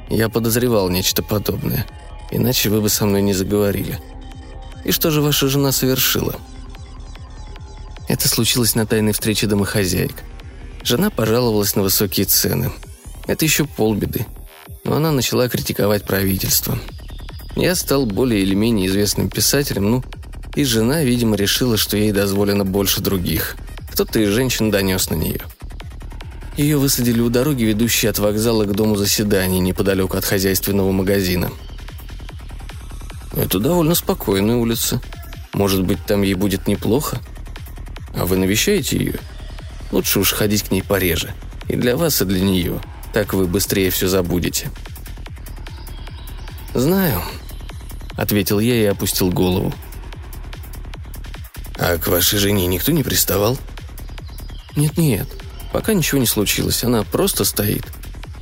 Я 0.08 0.28
подозревал 0.28 0.88
нечто 0.88 1.22
подобное, 1.22 1.84
иначе 2.30 2.70
вы 2.70 2.80
бы 2.80 2.88
со 2.88 3.04
мной 3.04 3.22
не 3.22 3.32
заговорили. 3.32 3.98
И 4.84 4.92
что 4.92 5.10
же 5.10 5.20
ваша 5.20 5.48
жена 5.48 5.72
совершила? 5.72 6.36
Это 8.08 8.28
случилось 8.28 8.76
на 8.76 8.86
тайной 8.86 9.12
встрече 9.12 9.48
домохозяек. 9.48 10.22
Жена 10.84 11.10
пожаловалась 11.10 11.74
на 11.74 11.82
высокие 11.82 12.26
цены. 12.26 12.70
Это 13.26 13.44
еще 13.44 13.64
полбеды. 13.64 14.26
Но 14.86 14.96
она 14.96 15.12
начала 15.12 15.50
критиковать 15.50 16.04
правительство. 16.04 16.78
Я 17.54 17.74
стал 17.74 18.06
более 18.06 18.40
или 18.40 18.54
менее 18.54 18.86
известным 18.86 19.28
писателем, 19.28 19.90
ну, 19.90 20.04
и 20.54 20.64
жена, 20.64 21.04
видимо, 21.04 21.36
решила, 21.36 21.76
что 21.76 21.98
ей 21.98 22.12
дозволено 22.12 22.64
больше 22.64 23.02
других. 23.02 23.56
Кто-то 23.92 24.18
из 24.20 24.30
женщин 24.30 24.70
донес 24.70 25.10
на 25.10 25.14
нее– 25.16 25.42
ее 26.56 26.78
высадили 26.78 27.20
у 27.20 27.28
дороги, 27.28 27.64
ведущей 27.64 28.06
от 28.06 28.18
вокзала 28.18 28.64
к 28.64 28.72
дому 28.72 28.96
заседаний, 28.96 29.60
неподалеку 29.60 30.16
от 30.16 30.24
хозяйственного 30.24 30.90
магазина. 30.90 31.50
Это 33.36 33.58
довольно 33.60 33.94
спокойная 33.94 34.56
улица. 34.56 35.02
Может 35.52 35.84
быть, 35.84 35.98
там 36.06 36.22
ей 36.22 36.32
будет 36.32 36.66
неплохо? 36.66 37.20
А 38.14 38.24
вы 38.24 38.38
навещаете 38.38 38.96
ее? 38.96 39.20
Лучше 39.92 40.18
уж 40.18 40.32
ходить 40.32 40.62
к 40.62 40.70
ней 40.70 40.82
пореже. 40.82 41.34
И 41.68 41.76
для 41.76 41.94
вас, 41.94 42.22
и 42.22 42.24
для 42.24 42.40
нее. 42.40 42.80
Так 43.12 43.32
вы 43.32 43.46
быстрее 43.46 43.90
все 43.90 44.08
забудете. 44.08 44.70
«Знаю»,— 46.74 47.22
ответил 48.16 48.60
я 48.60 48.74
и 48.76 48.84
опустил 48.84 49.30
голову. 49.30 49.72
«А 51.78 51.96
к 51.98 52.08
вашей 52.08 52.38
жене 52.38 52.66
никто 52.66 52.92
не 52.92 53.02
приставал?» 53.02 53.56
«Нет-нет», 54.76 55.28
Пока 55.76 55.92
ничего 55.92 56.18
не 56.18 56.26
случилось, 56.26 56.84
она 56.84 57.02
просто 57.02 57.44
стоит. 57.44 57.84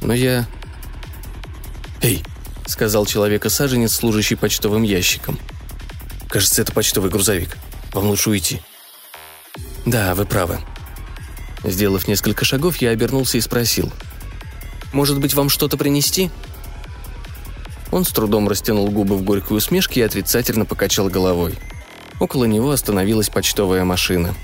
Но 0.00 0.14
я... 0.14 0.46
«Эй!»— 2.00 2.22
сказал 2.66 3.06
человека-саженец, 3.06 3.92
служащий 3.92 4.36
почтовым 4.36 4.84
ящиком. 4.84 5.38
«Кажется, 6.28 6.62
это 6.62 6.72
почтовый 6.72 7.10
грузовик. 7.10 7.56
Вам 7.92 8.06
лучше 8.06 8.30
уйти». 8.30 8.60
«Да, 9.84 10.14
вы 10.14 10.26
правы». 10.26 10.60
Сделав 11.64 12.06
несколько 12.06 12.44
шагов, 12.44 12.76
я 12.76 12.90
обернулся 12.90 13.36
и 13.36 13.40
спросил. 13.40 13.92
«Может 14.94 15.18
быть, 15.18 15.34
вам 15.34 15.48
что-то 15.48 15.76
принести?» 15.76 16.30
Он 17.90 18.04
с 18.04 18.10
трудом 18.10 18.48
растянул 18.48 18.88
губы 18.90 19.16
в 19.16 19.22
горькой 19.22 19.56
усмешке 19.56 20.00
и 20.00 20.04
отрицательно 20.04 20.64
покачал 20.64 21.08
головой. 21.08 21.56
Около 22.20 22.44
него 22.44 22.70
остановилась 22.70 23.28
почтовая 23.28 23.84
машина. 23.84 24.34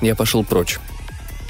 Я 0.00 0.14
пошел 0.14 0.44
прочь. 0.44 0.78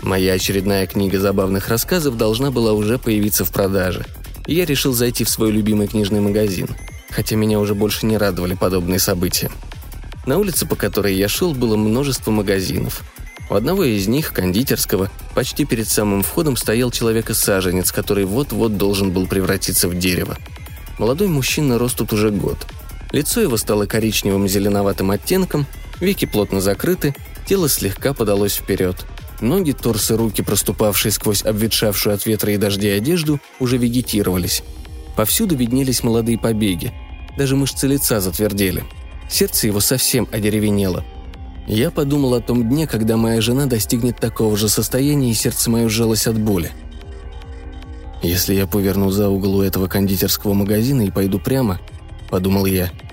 Моя 0.03 0.35
очередная 0.35 0.87
книга 0.89 1.21
забавных 1.21 1.69
рассказов 1.69 2.17
должна 2.17 2.51
была 2.51 2.73
уже 2.73 2.99
появиться 2.99 3.45
в 3.45 3.53
продаже. 3.53 4.05
И 4.47 4.55
я 4.55 4.67
решил 4.67 4.93
зайти 4.93 5.23
в 5.23 5.31
свой 5.31 5.53
любимый 5.53 5.87
книжный 5.87 6.21
магазин, 6.21 6.69
хотя 7.11 7.37
меня 7.37 7.61
уже 7.61 7.75
больше 7.77 8.07
не 8.07 8.19
радовали 8.19 8.55
подобные 8.55 8.99
события. 8.99 9.51
На 10.27 10.37
улице, 10.39 10.67
по 10.67 10.75
которой 10.75 11.15
я 11.15 11.29
шел, 11.29 11.55
было 11.55 11.77
множество 11.77 12.33
магазинов. 12.33 13.03
У 13.55 13.57
одного 13.57 13.85
из 13.85 14.09
них, 14.09 14.33
кондитерского, 14.33 15.13
почти 15.33 15.65
перед 15.65 15.87
самым 15.87 16.25
входом 16.25 16.57
стоял 16.57 16.91
человека-саженец, 16.91 17.93
который 17.93 18.25
вот-вот 18.25 18.77
должен 18.77 19.13
был 19.13 19.29
превратиться 19.29 19.89
в 19.89 19.97
дерево. 19.97 20.37
Молодой 20.99 21.29
мужчина 21.29 21.79
рос 21.79 21.93
тут 21.93 22.13
уже 22.13 22.33
год. 22.33 22.59
Лицо 23.13 23.41
его 23.41 23.57
стало 23.57 23.87
коричневым 23.87 24.49
зеленоватым 24.49 25.13
оттенком, 25.13 25.67
веки 26.01 26.25
плотно 26.25 26.61
закрыты, 26.61 27.15
тело 27.47 27.69
слегка 27.69 28.13
подалось 28.13 28.57
вперед– 28.57 29.07
Ноги, 29.41 29.71
торс 29.71 30.11
и 30.11 30.15
руки, 30.15 30.43
проступавшие 30.43 31.13
сквозь 31.13 31.45
обветшавшую 31.45 32.15
от 32.15 32.27
ветра 32.27 32.53
и 32.53 32.57
дождей 32.57 32.97
одежду, 32.97 33.41
уже 33.61 33.77
вегетировались. 33.77 34.65
Повсюду 35.17 35.55
виднелись 35.55 36.03
молодые 36.03 36.39
побеги. 36.39 36.93
Даже 37.37 37.55
мышцы 37.55 37.87
лица 37.87 38.21
затвердели. 38.21 38.83
Сердце 39.29 39.69
его 39.69 39.79
совсем 39.79 40.29
одеревенело. 40.33 41.05
Я 41.67 41.91
подумал 41.91 42.35
о 42.35 42.41
том 42.41 42.69
дне, 42.69 42.87
когда 42.87 43.17
моя 43.17 43.41
жена 43.41 43.67
достигнет 43.67 44.19
такого 44.19 44.57
же 44.57 44.69
состояния, 44.69 45.31
и 45.31 45.35
сердце 45.35 45.71
мое 45.71 45.89
сжалось 45.89 46.27
от 46.27 46.39
боли. 46.39 46.71
«Если 48.23 48.55
я 48.55 48.67
поверну 48.67 49.11
за 49.11 49.29
угол 49.29 49.57
у 49.57 49.63
этого 49.63 49.87
кондитерского 49.87 50.55
магазина 50.55 51.03
и 51.03 51.11
пойду 51.11 51.39
прямо»,— 51.39 51.81
подумал 52.31 52.67
я,— 52.67 52.91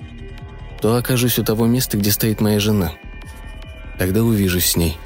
то 0.82 0.96
окажусь 0.96 1.38
у 1.38 1.44
того 1.44 1.66
места, 1.66 1.96
где 1.96 2.10
стоит 2.10 2.40
моя 2.40 2.58
жена. 2.58 2.92
Тогда 3.98 4.24
увижусь 4.24 4.72
с 4.72 4.76
ней. 4.76 4.98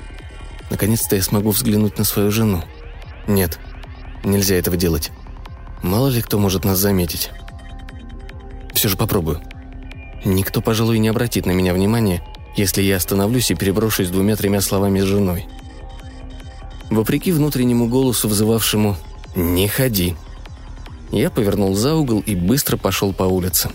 Наконец-то 0.70 1.16
я 1.16 1.22
смогу 1.22 1.50
взглянуть 1.50 1.98
на 1.98 2.04
свою 2.04 2.30
жену. 2.30 2.62
Нет, 3.26 3.58
нельзя 4.24 4.56
этого 4.56 4.78
делать. 4.78 5.12
Мало 5.82 6.08
ли 6.08 6.22
кто 6.22 6.38
может 6.38 6.64
нас 6.64 6.78
заметить. 6.78 7.30
Все 8.72 8.88
же 8.88 8.96
попробую. 8.96 9.42
Никто, 10.24 10.62
пожалуй, 10.62 10.98
не 10.98 11.08
обратит 11.08 11.44
на 11.44 11.50
меня 11.50 11.74
внимания, 11.74 12.22
если 12.56 12.82
я 12.82 12.96
остановлюсь 12.96 13.50
и 13.50 13.54
переброшусь 13.54 14.08
двумя-тремя 14.08 14.60
словами 14.60 15.00
с 15.00 15.04
женой. 15.04 15.46
Вопреки 16.90 17.32
внутреннему 17.32 17.88
голосу, 17.88 18.28
взывавшему 18.28 18.96
«Не 19.34 19.68
ходи», 19.68 20.14
я 21.12 21.30
повернул 21.30 21.74
за 21.74 21.94
угол 21.94 22.20
и 22.20 22.34
быстро 22.34 22.76
пошел 22.76 23.12
по 23.12 23.24
улице. 23.24 23.70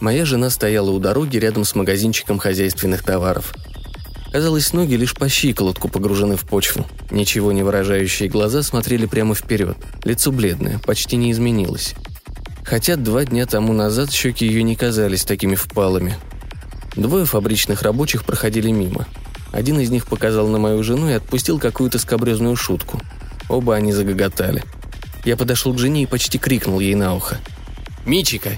Моя 0.00 0.24
жена 0.24 0.50
стояла 0.50 0.90
у 0.90 0.98
дороги 0.98 1.38
рядом 1.38 1.64
с 1.64 1.74
магазинчиком 1.74 2.38
хозяйственных 2.38 3.02
товаров– 3.02 3.54
Казалось, 4.34 4.72
ноги 4.72 4.94
лишь 4.94 5.14
по 5.14 5.28
щиколотку 5.28 5.88
погружены 5.88 6.34
в 6.34 6.42
почву. 6.42 6.84
Ничего 7.12 7.52
не 7.52 7.62
выражающие 7.62 8.28
глаза 8.28 8.64
смотрели 8.64 9.06
прямо 9.06 9.36
вперед. 9.36 9.76
Лицо 10.02 10.32
бледное, 10.32 10.80
почти 10.80 11.14
не 11.14 11.30
изменилось. 11.30 11.94
Хотя 12.64 12.96
два 12.96 13.24
дня 13.24 13.46
тому 13.46 13.72
назад 13.72 14.10
щеки 14.10 14.44
ее 14.44 14.64
не 14.64 14.74
казались 14.74 15.22
такими 15.22 15.54
впалыми. 15.54 16.16
Двое 16.96 17.24
фабричных 17.24 17.82
рабочих 17.82 18.24
проходили 18.24 18.70
мимо. 18.70 19.06
Один 19.52 19.80
из 19.80 19.90
них 19.90 20.06
показал 20.06 20.48
на 20.48 20.58
мою 20.58 20.82
жену 20.82 21.08
и 21.08 21.14
отпустил 21.14 21.58
какую-то 21.58 21.98
скобрезную 21.98 22.56
шутку. 22.56 23.00
Оба 23.48 23.74
они 23.74 23.92
загоготали. 23.92 24.62
Я 25.24 25.36
подошел 25.36 25.72
к 25.74 25.78
жене 25.78 26.02
и 26.02 26.06
почти 26.06 26.38
крикнул 26.38 26.80
ей 26.80 26.94
на 26.94 27.14
ухо. 27.14 27.38
«Мичика!» 28.04 28.50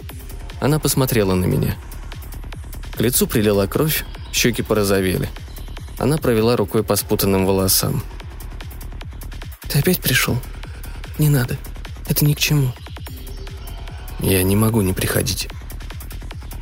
Она 0.61 0.78
посмотрела 0.78 1.35
на 1.35 1.45
меня. 1.45 1.76
К 2.93 3.00
лицу 3.00 3.26
прилила 3.26 3.66
кровь, 3.66 4.05
щеки 4.33 4.62
порозовели– 4.62 5.28
она 5.99 6.19
провела 6.19 6.57
рукой 6.57 6.83
по 6.83 6.95
спутанным 6.97 7.47
волосам. 7.47 8.02
«Ты 9.69 9.78
опять 9.78 10.00
пришел? 10.00 10.37
Не 11.19 11.28
надо. 11.28 11.57
Это 12.07 12.25
ни 12.25 12.35
к 12.35 12.38
чему». 12.38 12.73
«Я 14.21 14.43
не 14.43 14.57
могу 14.57 14.83
не 14.83 14.93
приходить». 14.93 15.49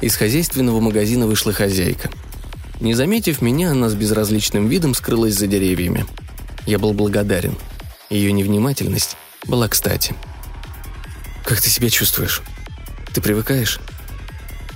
Из 0.04 0.16
хозяйственного 0.16 0.80
магазина 0.80 1.26
вышла 1.26 1.54
хозяйка. 1.54 2.10
Не 2.78 2.92
заметив 2.92 3.40
меня, 3.40 3.70
она 3.70 3.88
с 3.88 3.94
безразличным 3.94 4.68
видом 4.68 4.92
скрылась 4.92 5.32
за 5.32 5.46
деревьями. 5.46 6.04
Я 6.66 6.78
был 6.78 6.92
благодарен. 6.92 7.56
Ее 8.10 8.30
невнимательность 8.32 9.16
была 9.46 9.66
кстати. 9.66 10.14
«Как 11.42 11.62
ты 11.62 11.70
себя 11.70 11.88
чувствуешь?» 11.88 12.42
Ты 13.14 13.22
привыкаешь?» 13.22 13.80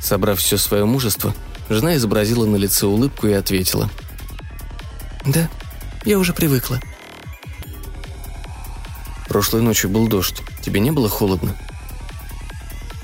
Собрав 0.00 0.38
все 0.38 0.56
свое 0.56 0.86
мужество, 0.86 1.34
жена 1.68 1.96
изобразила 1.96 2.46
на 2.46 2.56
лице 2.56 2.86
улыбку 2.86 3.26
и 3.26 3.34
ответила. 3.34 3.90
«Да, 5.26 5.50
я 6.06 6.18
уже 6.18 6.32
привыкла». 6.32 6.80
«Прошлой 9.28 9.60
ночью 9.60 9.90
был 9.90 10.08
дождь. 10.08 10.40
Тебе 10.62 10.80
не 10.80 10.90
было 10.90 11.10
холодно?» 11.10 11.54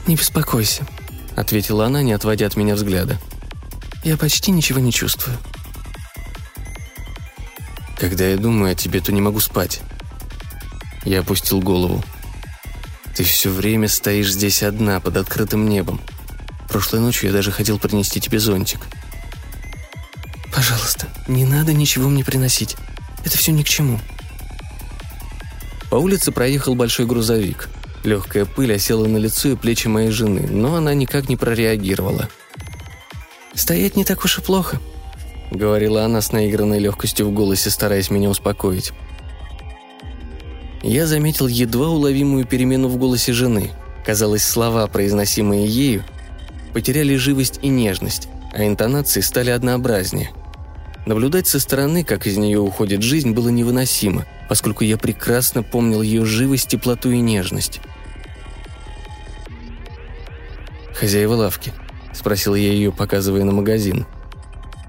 «Не 0.07 0.17
беспокойся»,— 0.17 0.87
ответила 1.37 1.87
она, 1.87 2.03
не 2.03 2.13
отводя 2.13 2.47
от 2.47 2.57
меня 2.57 2.75
взгляда. 2.75 3.19
«Я 4.03 4.17
почти 4.17 4.51
ничего 4.51 4.81
не 4.81 4.93
чувствую». 4.93 5.37
«Когда 7.99 8.27
я 8.27 8.37
думаю 8.37 8.73
о 8.73 8.75
тебе, 8.75 9.01
то 9.01 9.13
не 9.13 9.21
могу 9.21 9.41
спать». 9.41 9.81
Я 11.05 11.21
опустил 11.21 11.61
голову. 11.61 12.03
«Ты 13.15 13.25
все 13.25 13.51
время 13.51 13.89
стоишь 13.89 14.33
здесь 14.33 14.63
одна, 14.63 15.01
под 15.01 15.17
открытым 15.17 15.69
небом. 15.69 16.01
Прошлой 16.69 17.01
ночью 17.01 17.29
я 17.29 17.33
даже 17.33 17.53
хотел 17.53 17.79
принести 17.79 18.21
тебе 18.21 18.39
зонтик». 18.39 18.81
«Пожалуйста, 20.53 21.09
не 21.29 21.45
надо 21.45 21.73
ничего 21.73 22.09
мне 22.09 22.25
приносить. 22.25 22.77
Это 23.25 23.39
все 23.39 23.53
ни 23.53 23.63
к 23.63 23.69
чему». 23.69 24.01
По 25.91 25.97
улице 25.97 26.33
проехал 26.33 26.75
большой 26.75 27.07
грузовик. 27.07 27.69
Легкая 28.05 28.45
пыль 28.45 28.75
осела 28.75 29.07
на 29.07 29.17
лицо 29.17 29.49
и 29.49 29.57
плечи 29.57 29.89
моей 29.89 30.11
жены, 30.11 30.47
но 30.51 30.77
она 30.77 30.93
никак 30.93 31.31
не 31.31 31.37
прореагировала. 31.37 32.29
«Стоять 33.55 33.97
не 33.97 34.05
так 34.05 34.25
уж 34.25 34.39
и 34.39 34.43
плохо»,— 34.43 34.79
говорила 35.51 36.05
она 36.05 36.21
с 36.21 36.31
наигранной 36.31 36.81
легкостью 36.81 37.27
в 37.27 37.33
голосе, 37.33 37.71
стараясь 37.71 38.11
меня 38.11 38.29
успокоить. 38.29 38.93
Я 40.83 41.07
заметил 41.07 41.47
едва 41.47 41.89
уловимую 41.89 42.45
перемену 42.45 42.89
в 42.89 42.99
голосе 42.99 43.33
жены. 43.33 43.71
Казалось, 44.05 44.45
слова, 44.45 44.87
произносимые 44.87 45.67
ею, 45.67 46.05
потеряли 46.75 47.17
живость 47.17 47.59
и 47.63 47.69
нежность, 47.69 48.29
а 48.53 48.67
интонации 48.67 49.23
стали 49.23 49.49
однообразнее. 49.49 50.31
Наблюдать 51.07 51.47
со 51.47 51.59
стороны, 51.59 52.05
как 52.05 52.27
из 52.27 52.37
нее 52.37 52.61
уходит 52.61 53.03
жизнь, 53.03 53.33
было 53.33 53.49
невыносимо, 53.49 54.27
поскольку 54.47 54.85
я 54.85 54.99
прекрасно 54.99 55.63
помнил 55.63 56.03
ее 56.03 56.27
живость, 56.27 56.69
теплоту 56.69 57.11
и 57.11 57.21
нежность. 57.21 57.81
«Хозяева 61.05 61.35
лавки»,— 61.35 61.71
спросил 62.15 62.55
я 62.55 62.73
ее, 62.73 62.91
показывая 62.91 63.45
на 63.45 63.53
магазин. 63.53 64.07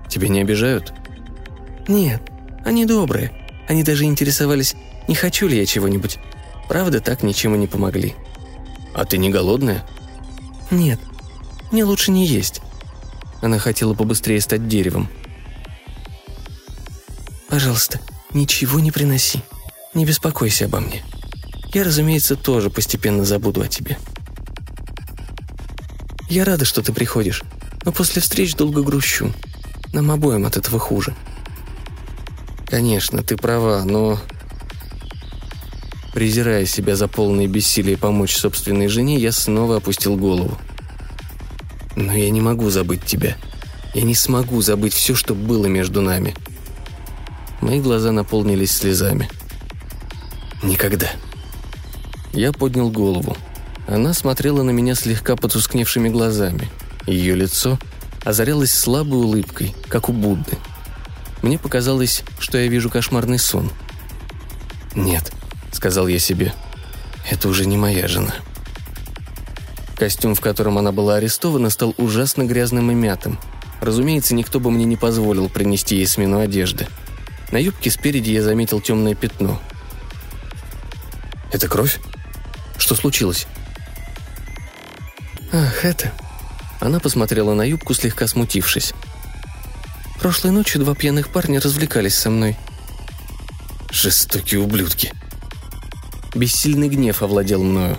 «Тебя 0.08 0.30
не 0.30 0.40
обижают?» 0.40 0.94
«Нет, 1.90 2.22
они 2.64 2.86
добрые. 2.86 3.34
Они 3.68 3.84
даже 3.84 4.06
интересовались, 4.06 4.78
не 5.10 5.16
хочу 5.16 5.46
ли 5.50 5.58
я 5.58 5.66
чего-нибудь. 5.66 6.20
Правда, 6.70 7.02
так 7.02 7.22
ничем 7.22 7.54
и 7.56 7.58
не 7.58 7.68
помогли». 7.68 8.16
«А 8.94 9.04
ты 9.04 9.18
не 9.18 9.30
голодная?» 9.30 9.86
«Нет, 10.72 11.02
мне 11.74 11.84
лучше 11.84 12.12
не 12.12 12.26
есть». 12.26 12.62
Она 13.42 13.60
хотела 13.60 13.94
побыстрее 13.94 14.40
стать 14.40 14.70
деревом. 14.70 15.10
«Пожалуйста, 17.50 18.00
ничего 18.32 18.80
не 18.80 18.92
приноси. 18.92 19.42
Не 19.94 20.06
беспокойся 20.06 20.64
обо 20.64 20.80
мне. 20.80 21.04
Я, 21.74 21.84
разумеется, 21.84 22.38
тоже 22.38 22.70
постепенно 22.70 23.26
забуду 23.26 23.60
о 23.60 23.68
тебе». 23.68 23.98
Я 26.30 26.44
рада, 26.44 26.66
что 26.66 26.82
ты 26.82 26.92
приходишь, 26.92 27.44
но 27.84 27.92
после 27.92 28.22
встреч 28.22 28.56
долго 28.56 28.82
грущу. 28.82 29.32
Нам 29.94 30.12
обоим 30.12 30.46
от 30.46 30.58
этого 30.58 30.80
хуже». 30.80 31.16
«Конечно, 32.68 33.24
ты 33.24 33.38
права, 33.38 33.84
но...» 33.86 34.20
Презирая 36.14 36.66
себя 36.66 36.96
за 36.96 37.08
полное 37.08 37.48
бессилие 37.48 37.98
помочь 37.98 38.36
собственной 38.36 38.88
жене, 38.88 39.18
я 39.18 39.32
снова 39.32 39.78
опустил 39.78 40.16
голову. 40.16 40.58
«Но 41.96 42.14
я 42.14 42.30
не 42.30 42.42
могу 42.42 42.70
забыть 42.70 43.06
тебя. 43.06 43.38
Я 43.94 44.02
не 44.02 44.16
смогу 44.16 44.62
забыть 44.62 44.94
все, 44.94 45.14
что 45.14 45.36
было 45.36 45.68
между 45.68 46.02
нами». 46.02 46.36
Мои 47.62 47.80
глаза 47.80 48.12
наполнились 48.12 48.72
слезами. 48.72 49.30
«Никогда». 50.64 51.10
Я 52.34 52.52
поднял 52.52 52.90
голову. 52.90 53.38
Она 53.88 54.14
смотрела 54.14 54.64
на 54.64 54.72
меня 54.72 54.96
слегка 54.96 55.36
потускневшими 55.36 56.10
глазами. 56.10 56.70
Ее 57.06 57.36
лицо 57.36 57.78
озарялось 58.24 58.74
слабой 58.74 59.20
улыбкой, 59.20 59.76
как 59.88 60.10
у 60.10 60.14
Будды. 60.14 60.58
Мне 61.44 61.60
показалось, 61.60 62.24
что 62.40 62.58
я 62.58 62.68
вижу 62.68 62.90
кошмарный 62.90 63.38
сон. 63.38 63.72
«Нет»,— 64.96 65.32
сказал 65.72 66.08
я 66.08 66.18
себе,— 66.18 66.54
«это 67.30 67.48
уже 67.48 67.68
не 67.68 67.78
моя 67.78 68.08
жена». 68.08 68.34
Костюм, 69.98 70.34
в 70.34 70.42
котором 70.42 70.78
она 70.78 70.92
была 70.92 71.18
арестована, 71.18 71.70
стал 71.70 71.94
ужасно 71.98 72.44
грязным 72.44 72.90
и 72.92 72.96
мятым. 72.96 73.38
Разумеется, 73.82 74.34
никто 74.34 74.60
бы 74.60 74.72
мне 74.72 74.86
не 74.86 74.98
позволил 74.98 75.48
принести 75.48 75.98
ей 75.98 76.08
смену 76.08 76.40
одежды. 76.40 76.88
На 77.52 77.58
юбке 77.58 77.92
спереди 77.92 78.32
я 78.32 78.42
заметил 78.42 78.82
темное 78.82 79.14
пятно. 79.14 79.62
«Это 81.52 81.68
кровь? 81.68 82.00
Что 82.78 82.96
случилось?» 82.96 83.48
«Ах, 85.58 85.86
это...» 85.86 86.12
Она 86.82 87.00
посмотрела 87.00 87.54
на 87.54 87.62
юбку, 87.62 87.94
слегка 87.94 88.28
смутившись. 88.28 88.94
«Прошлой 90.20 90.52
ночью 90.52 90.82
два 90.82 90.96
пьяных 90.96 91.30
парня 91.30 91.62
развлекались 91.62 92.16
со 92.16 92.30
мной». 92.30 92.58
«Жестокие 93.90 94.60
ублюдки!» 94.60 95.14
Бессильный 96.36 96.90
гнев 96.90 97.22
овладел 97.22 97.64
мною. 97.64 97.98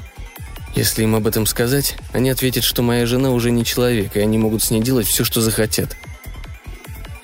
Если 0.74 1.04
им 1.04 1.14
об 1.14 1.26
этом 1.26 1.46
сказать, 1.46 1.96
они 2.12 2.28
ответят, 2.28 2.62
что 2.62 2.82
моя 2.82 3.06
жена 3.06 3.30
уже 3.30 3.50
не 3.50 3.64
человек, 3.64 4.16
и 4.16 4.20
они 4.20 4.36
могут 4.36 4.62
с 4.62 4.70
ней 4.70 4.82
делать 4.82 5.06
все, 5.06 5.24
что 5.24 5.40
захотят. 5.40 5.96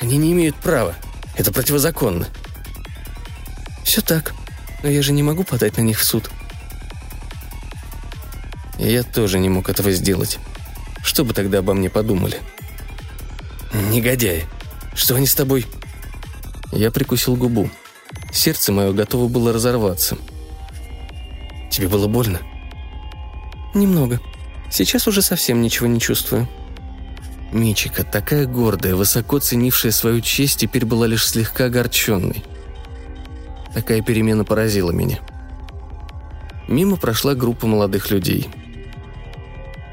Они 0.01 0.17
не 0.17 0.33
имеют 0.33 0.57
права. 0.57 0.95
Это 1.37 1.53
противозаконно. 1.53 2.27
Все 3.85 4.01
так. 4.01 4.33
Но 4.83 4.89
я 4.89 5.03
же 5.03 5.13
не 5.13 5.23
могу 5.23 5.45
подать 5.45 5.77
на 5.77 5.83
них 5.83 6.01
в 6.01 6.05
суд. 6.05 6.31
Я 8.83 9.05
тоже 9.05 9.39
не 9.39 9.49
мог 9.49 9.69
этого 9.69 9.93
сделать. 9.93 10.41
Что 11.05 11.25
бы 11.25 11.33
тогда 11.33 11.59
обо 11.59 11.73
мне 11.73 11.89
подумали? 11.89 12.41
Негодяй! 13.73 14.45
Что 14.93 15.15
они 15.15 15.27
с 15.27 15.35
тобой? 15.35 15.67
Я 16.73 16.91
прикусил 16.91 17.37
губу. 17.37 17.71
Сердце 18.33 18.73
мое 18.73 18.93
готово 18.93 19.29
было 19.29 19.53
разорваться. 19.53 20.19
Тебе 21.71 21.87
было 21.87 22.09
больно? 22.09 22.41
Немного. 23.73 24.21
Сейчас 24.69 25.07
уже 25.07 25.23
совсем 25.23 25.63
ничего 25.63 25.87
не 25.87 26.01
чувствую. 26.01 26.49
Мичика, 27.53 28.03
такая 28.03 28.47
гордая, 28.47 28.97
высоко 28.97 29.39
ценившая 29.39 29.93
свою 29.93 30.21
честь, 30.23 30.59
теперь 30.59 30.87
была 30.87 31.07
лишь 31.07 31.29
слегка 31.29 31.67
огорченной. 31.67 32.43
Такая 33.73 34.03
перемена 34.03 34.45
поразила 34.45 34.91
меня. 34.91 35.21
Мимо 36.67 36.97
прошла 36.97 37.37
группа 37.37 37.69
молодых 37.69 38.11
людей– 38.11 38.49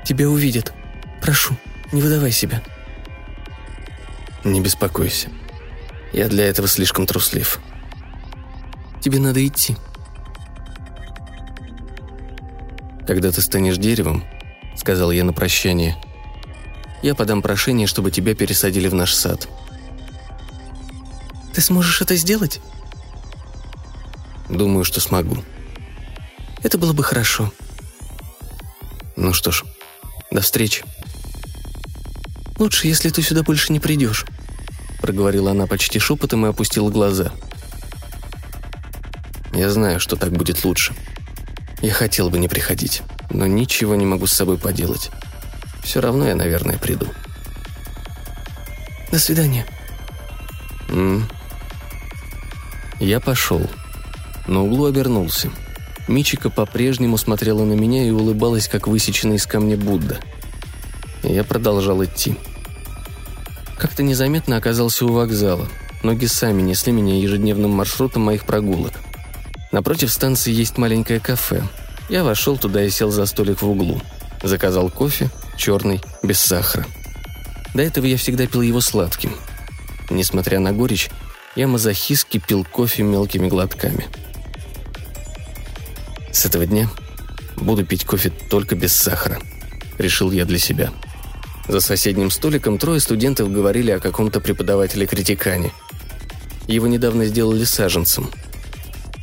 Тебя 0.06 0.30
увидят. 0.30 0.74
Прошу, 1.22 1.56
не 1.92 2.02
выдавай 2.02 2.32
себя». 2.32 2.62
«Не 4.44 4.62
беспокойся. 4.62 5.30
Я 6.14 6.28
для 6.30 6.46
этого 6.46 6.68
слишком 6.68 7.06
труслив». 7.06 7.60
«Тебе 9.02 9.20
надо 9.20 9.46
идти». 9.46 9.76
«Когда 13.06 13.32
ты 13.32 13.42
станешь 13.42 13.78
деревом»,— 13.78 14.24
сказал 14.76 15.12
я 15.12 15.24
на 15.24 15.34
прощание,— 15.34 15.98
«я 17.02 17.16
подам 17.16 17.42
прошение, 17.42 17.88
чтобы 17.88 18.12
тебя 18.12 18.36
пересадили 18.36 18.88
в 18.88 18.94
наш 18.94 19.14
сад». 19.14 19.48
«Ты 21.54 21.62
сможешь 21.62 22.02
это 22.02 22.16
сделать?» 22.16 22.62
«Думаю, 24.48 24.84
что 24.86 25.02
смогу». 25.02 25.44
«Это 26.64 26.78
было 26.78 26.94
бы 26.94 27.04
хорошо». 27.04 27.52
«Ну 29.16 29.34
что 29.34 29.52
ж, 29.52 29.64
до 30.32 30.42
встречи». 30.42 30.84
«Лучше, 32.58 32.88
если 32.88 33.10
ты 33.10 33.22
сюда 33.22 33.44
больше 33.44 33.72
не 33.72 33.80
придешь»,— 33.80 34.26
проговорила 35.02 35.52
она 35.52 35.66
почти 35.66 35.98
шепотом 35.98 36.46
и 36.46 36.50
опустила 36.50 36.90
глаза. 36.90 37.32
«Я 39.54 39.70
знаю, 39.70 40.02
что 40.02 40.18
так 40.18 40.34
будет 40.34 40.66
лучше. 40.66 40.94
Я 41.82 41.94
хотел 41.94 42.30
бы 42.30 42.38
не 42.38 42.50
приходить, 42.50 43.02
но 43.30 43.48
ничего 43.48 43.96
не 43.96 44.06
могу 44.06 44.28
с 44.28 44.34
собой 44.34 44.58
поделать. 44.58 45.10
Все 45.84 46.02
равно 46.02 46.28
я, 46.28 46.36
наверное, 46.36 46.78
приду». 46.78 47.08
«До 49.12 49.20
свидания». 49.20 49.66
М 50.90 51.30
Я 53.00 53.22
пошел. 53.22 53.70
На 54.48 54.62
углу 54.62 54.86
обернулся. 54.86 55.50
Мичика 56.10 56.50
по-прежнему 56.50 57.18
смотрела 57.18 57.64
на 57.66 57.74
меня 57.74 58.04
и 58.04 58.10
улыбалась, 58.10 58.68
как 58.68 58.88
высеченный 58.88 59.36
из 59.36 59.46
камня 59.46 59.78
Будда. 59.78 60.20
Я 61.22 61.44
продолжал 61.44 62.04
идти. 62.04 62.36
Как-то 63.78 64.02
незаметно 64.02 64.58
оказался 64.58 65.06
у 65.06 65.14
вокзала. 65.14 65.68
Ноги 66.02 66.26
сами 66.26 66.64
несли 66.64 66.92
меня 66.92 67.20
ежедневным 67.20 67.70
маршрутом 67.70 68.24
моих 68.24 68.46
прогулок. 68.46 68.94
Напротив 69.72 70.12
станции 70.12 70.52
есть 70.52 70.80
маленькое 70.80 71.20
кафе. 71.20 71.62
Я 72.10 72.24
вошел 72.24 72.58
туда 72.58 72.84
и 72.84 72.90
сел 72.90 73.12
за 73.12 73.28
столик 73.28 73.62
в 73.62 73.70
углу. 73.70 74.02
Заказал 74.42 74.90
кофе, 74.90 75.30
черный, 75.58 76.02
без 76.24 76.40
сахара. 76.40 76.88
До 77.76 77.84
этого 77.84 78.08
я 78.08 78.18
всегда 78.18 78.48
пил 78.48 78.64
его 78.64 78.82
сладким. 78.82 79.36
Несмотря 80.10 80.60
на 80.60 80.72
горечь, 80.72 81.12
я 81.56 81.68
мазохистски 81.68 82.40
пил 82.40 82.66
кофе 82.66 83.04
мелкими 83.04 83.48
глотками. 83.48 84.08
С 86.32 86.46
этого 86.46 86.66
дня 86.66 86.90
буду 87.58 87.86
пить 87.86 88.06
кофе 88.06 88.32
только 88.50 88.76
без 88.76 88.94
сахара, 88.94 89.40
решил 89.98 90.32
я 90.32 90.46
для 90.46 90.60
себя. 90.60 90.92
За 91.68 91.82
соседним 91.82 92.32
столиком 92.32 92.78
трое 92.78 93.00
студентов 93.00 93.52
говорили 93.52 93.92
о 93.92 94.00
каком-то 94.00 94.40
преподавателе 94.40 95.06
критикане. 95.06 95.72
Его 96.68 96.88
недавно 96.88 97.26
сделали 97.26 97.64
саженцем. 97.64 98.30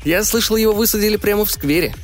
Я 0.05 0.23
слышал, 0.25 0.57
его 0.57 0.73
высадили 0.73 1.17
прямо 1.17 1.45
в 1.45 1.51
сквере. 1.51 1.95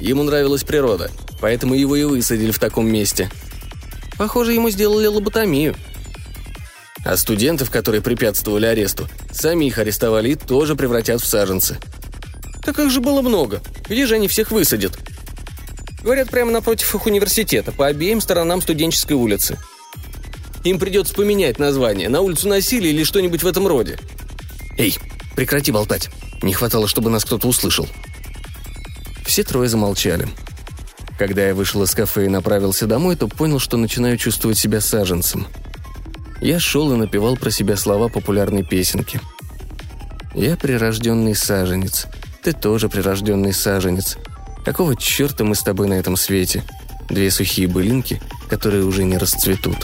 Ему 0.00 0.22
нравилась 0.22 0.64
природа, 0.64 1.10
поэтому 1.40 1.74
его 1.74 1.96
и 1.96 2.04
высадили 2.04 2.50
в 2.50 2.58
таком 2.58 2.88
месте. 2.88 3.30
Похоже, 4.16 4.52
ему 4.52 4.70
сделали 4.70 5.06
лоботомию. 5.06 5.76
А 7.04 7.16
студентов, 7.16 7.70
которые 7.70 8.02
препятствовали 8.02 8.66
аресту, 8.66 9.08
сами 9.32 9.66
их 9.66 9.78
арестовали 9.78 10.30
и 10.30 10.34
тоже 10.34 10.74
превратят 10.74 11.20
в 11.20 11.26
саженцы. 11.26 11.78
Так 12.68 12.80
их 12.80 12.90
же 12.90 13.00
было 13.00 13.22
много. 13.22 13.62
Где 13.88 14.04
же 14.04 14.16
они 14.16 14.28
всех 14.28 14.50
высадят? 14.50 14.98
Говорят, 16.02 16.28
прямо 16.28 16.50
напротив 16.50 16.94
их 16.94 17.06
университета, 17.06 17.72
по 17.72 17.86
обеим 17.86 18.20
сторонам 18.20 18.60
студенческой 18.60 19.14
улицы. 19.14 19.56
Им 20.64 20.78
придется 20.78 21.14
поменять 21.14 21.58
название 21.58 22.10
на 22.10 22.20
улицу 22.20 22.46
насилия 22.46 22.90
или 22.90 23.04
что-нибудь 23.04 23.42
в 23.42 23.46
этом 23.46 23.66
роде. 23.66 23.98
Эй, 24.76 24.98
прекрати 25.34 25.72
болтать. 25.72 26.10
Не 26.42 26.52
хватало, 26.52 26.88
чтобы 26.88 27.08
нас 27.08 27.24
кто-то 27.24 27.48
услышал. 27.48 27.88
Все 29.24 29.44
трое 29.44 29.70
замолчали. 29.70 30.28
Когда 31.18 31.46
я 31.46 31.54
вышел 31.54 31.82
из 31.84 31.94
кафе 31.94 32.26
и 32.26 32.28
направился 32.28 32.86
домой, 32.86 33.16
то 33.16 33.28
понял, 33.28 33.60
что 33.60 33.78
начинаю 33.78 34.18
чувствовать 34.18 34.58
себя 34.58 34.82
саженцем. 34.82 35.46
Я 36.42 36.60
шел 36.60 36.92
и 36.92 36.96
напевал 36.96 37.38
про 37.38 37.50
себя 37.50 37.78
слова 37.78 38.08
популярной 38.08 38.62
песенки. 38.62 39.22
«Я 40.34 40.58
прирожденный 40.58 41.34
саженец. 41.34 42.06
Ты 42.48 42.54
тоже 42.54 42.88
прирожденный 42.88 43.52
саженец. 43.52 44.16
Какого 44.64 44.96
черта 44.96 45.44
мы 45.44 45.54
с 45.54 45.62
тобой 45.62 45.86
на 45.86 45.92
этом 45.92 46.16
свете? 46.16 46.64
Две 47.10 47.30
сухие 47.30 47.68
былинки, 47.68 48.22
которые 48.48 48.84
уже 48.84 49.04
не 49.04 49.18
расцветут». 49.18 49.76